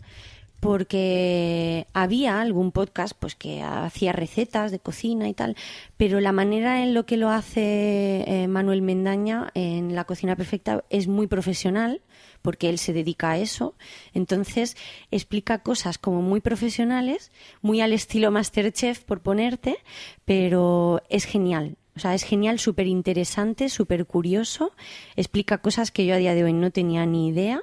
porque 0.61 1.87
había 1.93 2.41
algún 2.41 2.73
podcast 2.73 3.15
pues 3.19 3.35
que 3.35 3.63
hacía 3.63 4.13
recetas 4.13 4.71
de 4.71 4.79
cocina 4.79 5.29
y 5.29 5.35
tal, 5.35 5.57
pero 5.97 6.21
la 6.21 6.33
manera 6.33 6.83
en 6.83 6.95
lo 6.95 7.07
que 7.07 7.17
lo 7.17 7.31
hace 7.31 8.25
eh, 8.27 8.49
Manuel 8.49 8.83
Mendaña 8.83 9.51
en 9.55 9.95
la 9.95 10.05
cocina 10.05 10.37
perfecta 10.37 10.85
es 10.91 11.09
muy 11.09 11.27
profesional 11.27 12.03
porque 12.43 12.69
él 12.69 12.79
se 12.79 12.93
dedica 12.93 13.33
a 13.33 13.39
eso. 13.39 13.75
Entonces 14.15 14.77
explica 15.11 15.59
cosas 15.59 15.99
como 15.99 16.23
muy 16.23 16.41
profesionales, 16.41 17.33
muy 17.61 17.81
al 17.81 17.93
estilo 17.93 18.31
Masterchef 18.31 19.03
por 19.05 19.21
ponerte, 19.21 19.79
pero 20.25 21.03
es 21.09 21.25
genial. 21.25 21.77
O 21.97 21.99
sea, 21.99 22.15
es 22.15 22.25
genial, 22.25 22.59
súper 22.59 22.87
interesante, 22.87 23.69
súper 23.71 24.07
curioso. 24.07 24.73
Explica 25.17 25.59
cosas 25.59 25.91
que 25.91 26.05
yo 26.05 26.15
a 26.15 26.19
día 26.19 26.35
de 26.35 26.45
hoy 26.45 26.53
no 26.53 26.71
tenía 26.71 27.07
ni 27.07 27.29
idea 27.29 27.63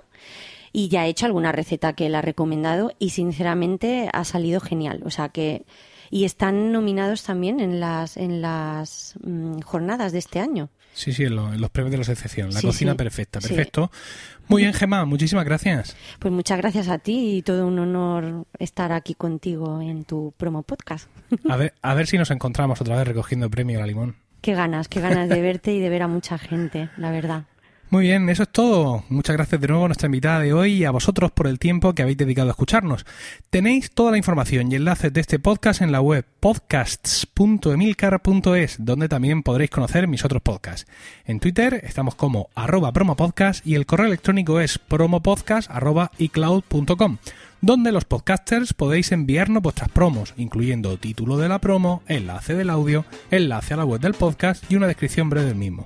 y 0.74 0.89
ya 0.89 1.06
he 1.06 1.10
hecho 1.10 1.27
alguna 1.27 1.51
receta 1.51 1.94
que 1.94 2.08
él 2.08 2.15
ha 2.15 2.22
recomendado 2.22 2.92
y 3.00 3.12
sinceramente 3.12 4.10
ha 4.12 4.25
salido 4.25 4.60
genial. 4.60 5.01
O 5.06 5.12
sea 5.12 5.30
que 5.30 5.65
y 6.10 6.25
están 6.25 6.72
nominados 6.72 7.24
también 7.24 7.60
en 7.60 7.80
las 7.80 8.18
en 8.18 8.42
las 8.42 9.15
mm, 9.24 9.60
jornadas 9.62 10.12
de 10.12 10.20
este 10.20 10.39
año. 10.39 10.70
Sí, 10.94 11.12
sí, 11.12 11.24
en, 11.24 11.36
los 11.36 11.70
premios 11.72 11.92
de 11.92 11.98
la 11.98 12.03
excepción. 12.03 12.53
La 12.53 12.62
cocina 12.62 12.96
perfecta, 12.96 13.39
perfecto. 13.39 13.89
Muy 14.48 14.62
bien, 14.62 14.74
Gemma, 14.74 15.06
muchísimas 15.06 15.44
gracias. 15.44 15.96
Pues 16.20 16.32
muchas 16.32 16.60
gracias 16.60 16.88
a 16.88 17.00
ti 17.00 17.38
y 17.38 17.42
todo 17.42 17.65
un 17.65 17.80
honor 17.80 18.46
estar 18.60 18.92
aquí 18.92 19.15
contigo 19.15 19.82
en 19.82 20.03
tu 20.06 20.34
promo 20.38 20.62
podcast. 20.62 21.10
A 21.50 21.58
ver, 21.58 21.74
a 21.82 21.96
ver 21.96 22.06
si 22.06 22.18
nos 22.18 22.30
encontramos 22.30 22.80
otra 22.80 22.98
vez 22.98 23.08
recogiendo 23.08 23.50
premio 23.50 23.80
a 23.80 23.82
la 23.82 23.88
limón. 23.88 24.18
Qué 24.42 24.53
ganas, 24.53 24.88
qué 24.88 25.01
ganas 25.01 25.30
de 25.30 25.42
verte 25.42 25.74
y 25.74 25.80
de 25.80 25.89
ver 25.89 26.03
a 26.03 26.08
mucha 26.08 26.38
gente, 26.38 26.89
la 26.98 27.10
verdad. 27.10 27.46
Muy 27.94 28.06
bien, 28.06 28.28
eso 28.28 28.42
es 28.42 28.50
todo. 28.50 29.04
Muchas 29.10 29.36
gracias 29.36 29.62
de 29.62 29.68
nuevo 29.68 29.86
a 29.86 29.88
nuestra 29.88 30.08
invitada 30.08 30.40
de 30.40 30.52
hoy 30.52 30.74
y 30.74 30.84
a 30.84 30.90
vosotros 30.90 31.30
por 31.30 31.46
el 31.46 31.60
tiempo 31.60 31.94
que 31.94 32.02
habéis 32.02 32.18
dedicado 32.18 32.48
a 32.48 32.54
escucharnos. 32.54 33.06
Tenéis 33.52 33.92
toda 33.92 34.10
la 34.10 34.18
información 34.18 34.72
y 34.72 34.76
enlaces 34.76 35.14
de 35.14 35.22
este 35.22 35.38
podcast 35.38 35.80
en 35.80 35.92
la 35.92 36.02
web 36.02 36.26
podcasts.emilcar.es, 36.40 38.78
donde 38.80 39.08
también 39.08 39.44
podréis 39.44 39.70
conocer 39.70 40.08
mis 40.08 40.26
otros 40.26 40.42
podcasts. 40.42 40.90
En 41.26 41.40
Twitter 41.40 41.82
estamos 41.84 42.16
como 42.16 42.50
arroba 42.56 42.92
promopodcast 42.92 43.64
y 43.64 43.76
el 43.76 43.86
correo 43.86 44.08
electrónico 44.08 44.60
es 44.60 44.80
promopodcast.icloud.com 44.80 47.18
donde 47.62 47.92
los 47.92 48.06
podcasters 48.06 48.74
podéis 48.74 49.12
enviarnos 49.12 49.62
vuestras 49.62 49.90
promos, 49.90 50.34
incluyendo 50.36 50.98
título 50.98 51.38
de 51.38 51.48
la 51.48 51.60
promo, 51.60 52.02
enlace 52.08 52.56
del 52.56 52.72
audio, 52.72 53.06
enlace 53.30 53.76
a 53.76 53.78
la 53.78 53.86
web 53.86 54.02
del 54.02 54.16
podcast 54.16 54.64
y 54.72 54.78
una 54.78 54.88
descripción 54.88 55.30
breve 55.30 55.50
del 55.50 55.58
mismo. 55.58 55.86